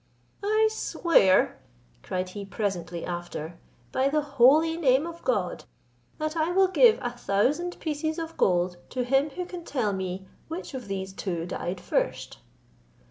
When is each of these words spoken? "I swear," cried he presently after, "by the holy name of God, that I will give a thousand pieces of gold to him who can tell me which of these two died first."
"I 0.43 0.67
swear," 0.71 1.59
cried 2.01 2.29
he 2.29 2.43
presently 2.43 3.05
after, 3.05 3.59
"by 3.91 4.09
the 4.09 4.21
holy 4.23 4.75
name 4.75 5.05
of 5.05 5.23
God, 5.23 5.65
that 6.17 6.35
I 6.35 6.51
will 6.51 6.69
give 6.69 6.97
a 7.03 7.11
thousand 7.11 7.79
pieces 7.79 8.17
of 8.17 8.35
gold 8.35 8.77
to 8.89 9.03
him 9.03 9.29
who 9.29 9.45
can 9.45 9.63
tell 9.63 9.93
me 9.93 10.27
which 10.47 10.73
of 10.73 10.87
these 10.87 11.13
two 11.13 11.45
died 11.45 11.79
first." 11.79 12.39